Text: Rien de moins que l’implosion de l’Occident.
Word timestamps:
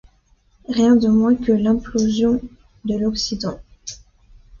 Rien 0.67 0.95
de 0.95 1.07
moins 1.09 1.35
que 1.35 1.51
l’implosion 1.51 2.41
de 2.85 2.97
l’Occident. 2.97 3.59